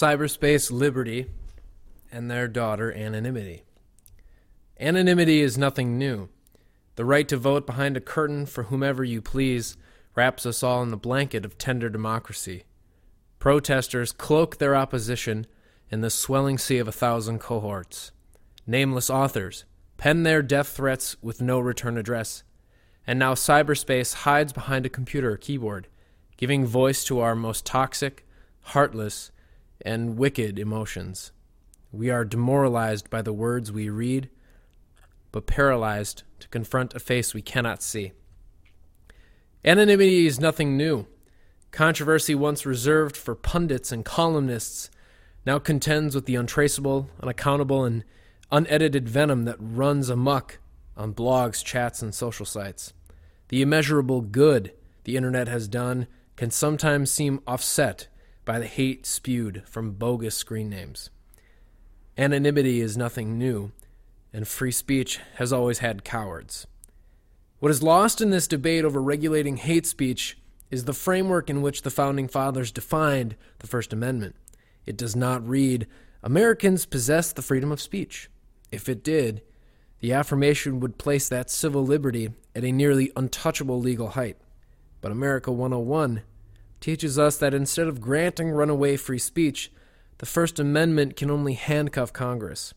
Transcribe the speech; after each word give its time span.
cyberspace 0.00 0.70
liberty 0.70 1.26
and 2.10 2.30
their 2.30 2.48
daughter 2.48 2.90
anonymity. 2.90 3.64
Anonymity 4.80 5.42
is 5.42 5.58
nothing 5.58 5.98
new. 5.98 6.30
The 6.96 7.04
right 7.04 7.28
to 7.28 7.36
vote 7.36 7.66
behind 7.66 7.98
a 7.98 8.00
curtain 8.00 8.46
for 8.46 8.64
whomever 8.64 9.04
you 9.04 9.20
please 9.20 9.76
wraps 10.16 10.46
us 10.46 10.62
all 10.62 10.82
in 10.82 10.90
the 10.90 10.96
blanket 10.96 11.44
of 11.44 11.58
tender 11.58 11.90
democracy. 11.90 12.64
Protesters 13.38 14.10
cloak 14.10 14.56
their 14.56 14.74
opposition 14.74 15.46
in 15.90 16.00
the 16.00 16.08
swelling 16.08 16.56
sea 16.56 16.78
of 16.78 16.88
a 16.88 16.92
thousand 16.92 17.38
cohorts. 17.38 18.10
Nameless 18.66 19.10
authors 19.10 19.66
pen 19.98 20.22
their 20.22 20.40
death 20.40 20.68
threats 20.68 21.14
with 21.20 21.42
no 21.42 21.60
return 21.60 21.98
address. 21.98 22.42
And 23.06 23.18
now 23.18 23.34
cyberspace 23.34 24.14
hides 24.14 24.54
behind 24.54 24.86
a 24.86 24.90
computer 24.90 25.32
or 25.32 25.36
keyboard, 25.36 25.88
giving 26.38 26.64
voice 26.64 27.04
to 27.04 27.20
our 27.20 27.34
most 27.34 27.66
toxic, 27.66 28.26
heartless, 28.62 29.30
and 29.82 30.16
wicked 30.16 30.58
emotions. 30.58 31.32
We 31.92 32.10
are 32.10 32.24
demoralized 32.24 33.10
by 33.10 33.22
the 33.22 33.32
words 33.32 33.72
we 33.72 33.88
read, 33.88 34.30
but 35.32 35.46
paralyzed 35.46 36.22
to 36.40 36.48
confront 36.48 36.94
a 36.94 37.00
face 37.00 37.34
we 37.34 37.42
cannot 37.42 37.82
see. 37.82 38.12
Anonymity 39.64 40.26
is 40.26 40.40
nothing 40.40 40.76
new. 40.76 41.06
Controversy 41.70 42.34
once 42.34 42.66
reserved 42.66 43.16
for 43.16 43.34
pundits 43.34 43.92
and 43.92 44.04
columnists 44.04 44.90
now 45.46 45.58
contends 45.58 46.14
with 46.14 46.26
the 46.26 46.36
untraceable, 46.36 47.08
unaccountable, 47.22 47.84
and 47.84 48.04
unedited 48.50 49.08
venom 49.08 49.44
that 49.44 49.56
runs 49.58 50.08
amuck 50.08 50.58
on 50.96 51.14
blogs, 51.14 51.64
chats, 51.64 52.02
and 52.02 52.14
social 52.14 52.46
sites. 52.46 52.92
The 53.48 53.62
immeasurable 53.62 54.20
good 54.20 54.72
the 55.04 55.16
internet 55.16 55.48
has 55.48 55.68
done 55.68 56.06
can 56.36 56.50
sometimes 56.50 57.10
seem 57.10 57.40
offset 57.46 58.08
by 58.50 58.58
the 58.58 58.66
hate 58.66 59.06
spewed 59.06 59.62
from 59.64 59.92
bogus 59.92 60.34
screen 60.34 60.68
names. 60.68 61.08
Anonymity 62.18 62.80
is 62.80 62.96
nothing 62.96 63.38
new, 63.38 63.70
and 64.32 64.48
free 64.48 64.72
speech 64.72 65.20
has 65.36 65.52
always 65.52 65.78
had 65.78 66.02
cowards. 66.02 66.66
What 67.60 67.70
is 67.70 67.80
lost 67.80 68.20
in 68.20 68.30
this 68.30 68.48
debate 68.48 68.84
over 68.84 69.00
regulating 69.00 69.56
hate 69.56 69.86
speech 69.86 70.36
is 70.68 70.84
the 70.84 70.92
framework 70.92 71.48
in 71.48 71.62
which 71.62 71.82
the 71.82 71.92
Founding 71.92 72.26
Fathers 72.26 72.72
defined 72.72 73.36
the 73.60 73.68
First 73.68 73.92
Amendment. 73.92 74.34
It 74.84 74.96
does 74.96 75.14
not 75.14 75.48
read, 75.48 75.86
Americans 76.24 76.86
possess 76.86 77.32
the 77.32 77.42
freedom 77.42 77.70
of 77.70 77.80
speech. 77.80 78.28
If 78.72 78.88
it 78.88 79.04
did, 79.04 79.42
the 80.00 80.12
affirmation 80.12 80.80
would 80.80 80.98
place 80.98 81.28
that 81.28 81.50
civil 81.50 81.86
liberty 81.86 82.30
at 82.56 82.64
a 82.64 82.72
nearly 82.72 83.12
untouchable 83.14 83.78
legal 83.78 84.08
height. 84.08 84.38
But 85.00 85.12
America 85.12 85.52
101 85.52 86.22
teaches 86.80 87.18
us 87.18 87.36
that 87.38 87.54
instead 87.54 87.86
of 87.86 88.00
granting 88.00 88.50
runaway 88.50 88.96
free 88.96 89.18
speech, 89.18 89.72
the 90.18 90.26
First 90.26 90.58
Amendment 90.58 91.16
can 91.16 91.30
only 91.30 91.54
handcuff 91.54 92.12
Congress. 92.12 92.74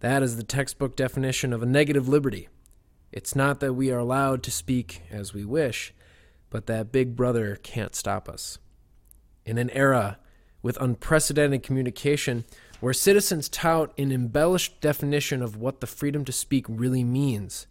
That 0.00 0.22
is 0.22 0.36
the 0.36 0.42
textbook 0.42 0.96
definition 0.96 1.52
of 1.52 1.62
a 1.62 1.66
negative 1.66 2.08
liberty. 2.08 2.48
It's 3.12 3.34
not 3.34 3.60
that 3.60 3.74
we 3.74 3.90
are 3.90 3.98
allowed 3.98 4.42
to 4.44 4.50
speak 4.50 5.02
as 5.10 5.34
we 5.34 5.44
wish, 5.44 5.92
but 6.48 6.66
that 6.66 6.92
Big 6.92 7.16
Brother 7.16 7.56
can't 7.56 7.94
stop 7.94 8.28
us. 8.28 8.58
In 9.44 9.58
an 9.58 9.70
era 9.70 10.18
with 10.62 10.80
unprecedented 10.80 11.62
communication, 11.62 12.44
where 12.80 12.92
citizens 12.92 13.48
tout 13.48 13.92
an 13.98 14.12
embellished 14.12 14.80
definition 14.80 15.42
of 15.42 15.56
what 15.56 15.80
the 15.80 15.86
freedom 15.86 16.24
to 16.24 16.32
speak 16.32 16.66
really 16.68 17.04
means, 17.04 17.66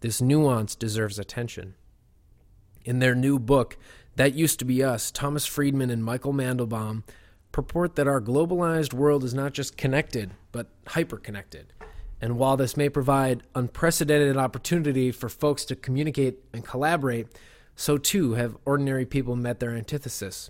this 0.00 0.20
nuance 0.20 0.74
deserves 0.74 1.18
attention. 1.18 1.74
In 2.88 3.00
their 3.00 3.14
new 3.14 3.38
book, 3.38 3.76
That 4.16 4.32
Used 4.32 4.60
to 4.60 4.64
Be 4.64 4.82
Us, 4.82 5.10
Thomas 5.10 5.44
Friedman 5.44 5.90
and 5.90 6.02
Michael 6.02 6.32
Mandelbaum 6.32 7.02
purport 7.52 7.96
that 7.96 8.08
our 8.08 8.18
globalized 8.18 8.94
world 8.94 9.24
is 9.24 9.34
not 9.34 9.52
just 9.52 9.76
connected, 9.76 10.30
but 10.52 10.68
hyperconnected. 10.86 11.64
And 12.18 12.38
while 12.38 12.56
this 12.56 12.78
may 12.78 12.88
provide 12.88 13.42
unprecedented 13.54 14.38
opportunity 14.38 15.12
for 15.12 15.28
folks 15.28 15.66
to 15.66 15.76
communicate 15.76 16.38
and 16.54 16.64
collaborate, 16.64 17.26
so 17.76 17.98
too 17.98 18.32
have 18.32 18.56
ordinary 18.64 19.04
people 19.04 19.36
met 19.36 19.60
their 19.60 19.76
antithesis. 19.76 20.48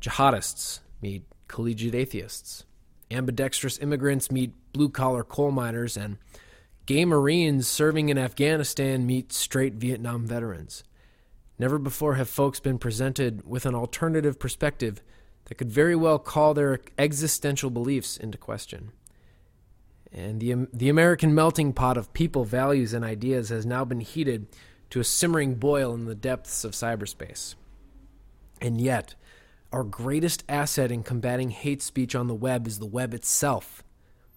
Jihadists 0.00 0.78
meet 1.02 1.24
collegiate 1.48 1.96
atheists. 1.96 2.64
Ambidextrous 3.10 3.80
immigrants 3.80 4.30
meet 4.30 4.52
blue 4.72 4.88
collar 4.88 5.24
coal 5.24 5.50
miners, 5.50 5.96
and 5.96 6.18
gay 6.86 7.04
Marines 7.04 7.66
serving 7.66 8.08
in 8.08 8.18
Afghanistan 8.18 9.04
meet 9.04 9.32
straight 9.32 9.74
Vietnam 9.74 10.28
veterans. 10.28 10.84
Never 11.58 11.78
before 11.78 12.14
have 12.14 12.28
folks 12.28 12.60
been 12.60 12.78
presented 12.78 13.46
with 13.46 13.64
an 13.64 13.74
alternative 13.74 14.38
perspective 14.38 15.02
that 15.46 15.56
could 15.56 15.70
very 15.70 15.96
well 15.96 16.18
call 16.18 16.54
their 16.54 16.80
existential 16.98 17.70
beliefs 17.70 18.16
into 18.16 18.36
question. 18.36 18.92
And 20.12 20.40
the, 20.40 20.68
the 20.72 20.88
American 20.88 21.34
melting 21.34 21.72
pot 21.72 21.96
of 21.96 22.12
people, 22.12 22.44
values, 22.44 22.92
and 22.92 23.04
ideas 23.04 23.48
has 23.48 23.66
now 23.66 23.84
been 23.84 24.00
heated 24.00 24.46
to 24.90 25.00
a 25.00 25.04
simmering 25.04 25.54
boil 25.56 25.94
in 25.94 26.04
the 26.04 26.14
depths 26.14 26.64
of 26.64 26.72
cyberspace. 26.72 27.54
And 28.60 28.80
yet, 28.80 29.14
our 29.72 29.84
greatest 29.84 30.44
asset 30.48 30.92
in 30.92 31.02
combating 31.02 31.50
hate 31.50 31.82
speech 31.82 32.14
on 32.14 32.28
the 32.28 32.34
web 32.34 32.66
is 32.66 32.78
the 32.78 32.86
web 32.86 33.12
itself. 33.14 33.82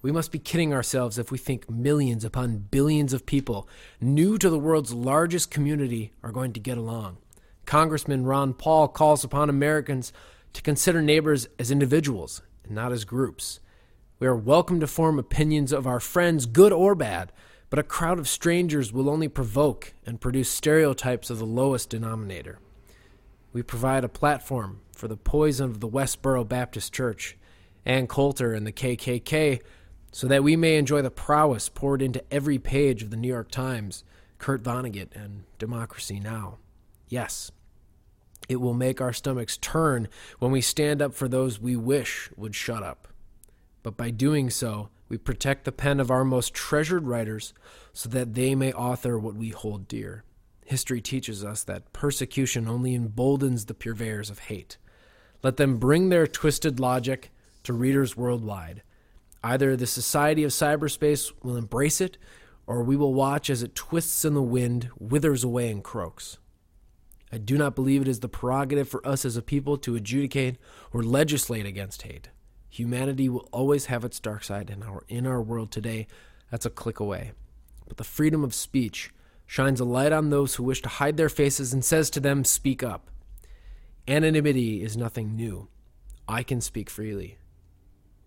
We 0.01 0.13
must 0.13 0.31
be 0.31 0.39
kidding 0.39 0.73
ourselves 0.73 1.19
if 1.19 1.29
we 1.29 1.37
think 1.37 1.69
millions 1.69 2.23
upon 2.23 2.67
billions 2.71 3.11
of 3.11 3.25
people 3.25 3.67
new 3.99 4.37
to 4.37 4.49
the 4.49 4.59
world's 4.59 4.93
largest 4.93 5.51
community 5.51 6.13
are 6.23 6.31
going 6.31 6.53
to 6.53 6.59
get 6.59 6.77
along. 6.77 7.17
Congressman 7.65 8.25
Ron 8.25 8.53
Paul 8.53 8.87
calls 8.87 9.25
upon 9.25 9.49
Americans 9.49 10.13
to 10.53 10.61
consider 10.61 11.01
neighbors 11.01 11.49
as 11.59 11.69
individuals 11.69 12.41
and 12.63 12.73
not 12.73 12.93
as 12.93 13.03
groups. 13.03 13.59
We 14.19 14.27
are 14.27 14.35
welcome 14.35 14.79
to 14.79 14.87
form 14.87 15.19
opinions 15.19 15.73
of 15.73 15.85
our 15.85 15.99
friends, 15.99 16.45
good 16.45 16.71
or 16.71 16.95
bad, 16.95 17.33
but 17.69 17.77
a 17.77 17.83
crowd 17.83 18.19
of 18.19 18.27
strangers 18.29 18.93
will 18.93 19.09
only 19.09 19.27
provoke 19.27 19.93
and 20.05 20.21
produce 20.21 20.49
stereotypes 20.49 21.29
of 21.29 21.39
the 21.39 21.45
lowest 21.45 21.89
denominator. 21.89 22.59
We 23.51 23.63
provide 23.63 24.05
a 24.05 24.09
platform 24.09 24.79
for 24.95 25.09
the 25.09 25.17
poison 25.17 25.69
of 25.69 25.81
the 25.81 25.89
Westboro 25.89 26.47
Baptist 26.47 26.93
Church, 26.93 27.37
Ann 27.85 28.07
Coulter, 28.07 28.53
and 28.53 28.66
the 28.66 28.71
KKK 28.71 29.59
so 30.12 30.28
that 30.28 30.44
we 30.44 30.56
may 30.56 30.78
enjoy 30.78 31.02
the 31.02 31.12
prowess 31.12 31.70
poured 31.70 32.02
into 32.02 32.24
every 32.34 32.58
page 32.58 33.03
of 33.03 33.09
the 33.09 33.18
New 33.18 33.28
York 33.28 33.52
Times, 33.52 34.03
Kurt 34.38 34.64
Vonnegut, 34.64 35.16
and 35.16 35.44
Democracy 35.58 36.20
Now! 36.20 36.58
Yes, 37.08 37.52
it 38.47 38.58
will 38.58 38.74
make 38.74 39.00
our 39.00 39.14
stomachs 39.14 39.58
turn 39.58 40.08
when 40.40 40.52
we 40.52 40.62
stand 40.62 41.02
up 41.02 41.14
for 41.14 41.28
those 41.28 41.59
we 41.59 41.75
wish 41.75 42.30
would 42.36 42.56
shut 42.56 42.84
up. 42.84 43.08
But 43.84 43.96
by 43.96 44.09
doing 44.09 44.50
so, 44.50 44.90
we 45.08 45.18
protect 45.18 45.66
the 45.66 45.72
pen 45.72 46.00
of 46.00 46.12
our 46.12 46.26
most 46.26 46.53
treasured 46.53 47.08
writers 47.08 47.53
so 47.94 48.09
that 48.09 48.34
they 48.34 48.56
may 48.56 48.74
author 48.74 49.18
what 49.18 49.36
we 49.36 49.50
hold 49.50 49.88
dear. 49.88 50.24
History 50.66 51.02
teaches 51.02 51.44
us 51.44 51.64
that 51.64 51.94
persecution 51.94 52.68
only 52.68 52.94
emboldens 52.94 53.66
the 53.66 53.74
purveyors 53.74 54.30
of 54.30 54.40
hate. 54.40 54.78
Let 55.41 55.58
them 55.58 55.78
bring 55.78 56.09
their 56.09 56.28
twisted 56.28 56.80
logic 56.80 57.31
to 57.64 57.74
readers 57.74 58.16
worldwide. 58.16 58.84
Either 59.44 59.75
the 59.75 59.88
society 59.88 60.44
of 60.44 60.51
cyberspace 60.51 61.31
will 61.44 61.55
embrace 61.55 62.01
it, 62.01 62.17
or 62.67 62.83
we 62.83 62.95
will 62.95 63.13
watch 63.13 63.50
as 63.50 63.63
it 63.63 63.75
twists 63.75 64.25
in 64.25 64.33
the 64.33 64.44
wind, 64.44 64.89
withers 65.00 65.44
away, 65.44 65.72
and 65.72 65.83
croaks. 65.83 66.38
I 67.31 67.38
do 67.38 67.57
not 67.57 67.75
believe 67.75 68.01
it 68.01 68.07
is 68.07 68.19
the 68.19 68.29
prerogative 68.29 68.89
for 68.89 69.05
us 69.07 69.23
as 69.23 69.38
a 69.38 69.41
people 69.41 69.78
to 69.79 69.95
adjudicate 69.95 70.57
or 70.91 71.03
legislate 71.03 71.66
against 71.66 72.01
hate. 72.01 72.29
Humanity 72.69 73.29
will 73.29 73.47
always 73.51 73.85
have 73.85 74.03
its 74.03 74.19
dark 74.19 74.44
side, 74.44 74.69
and 74.69 74.83
our, 74.83 75.03
in 75.07 75.25
our 75.25 75.41
world 75.41 75.72
today, 75.72 76.07
that's 76.51 76.66
a 76.66 76.69
click 76.69 76.99
away. 76.99 77.31
But 77.88 77.97
the 77.97 78.03
freedom 78.03 78.44
of 78.44 78.53
speech 78.53 79.11
shines 79.45 79.79
a 79.79 79.85
light 79.85 80.11
on 80.11 80.29
those 80.29 80.55
who 80.55 80.63
wish 80.63 80.81
to 80.83 80.89
hide 80.89 81.17
their 81.17 81.29
faces 81.29 81.73
and 81.73 81.83
says 81.83 82.09
to 82.11 82.19
them, 82.19 82.44
Speak 82.44 82.83
up. 82.83 83.09
Anonymity 84.07 84.83
is 84.83 84.97
nothing 84.97 85.35
new. 85.35 85.67
I 86.28 86.44
can 86.44 86.61
speak 86.61 86.90
freely. 86.90 87.37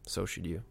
So 0.06 0.26
should 0.26 0.46
you. 0.46 0.62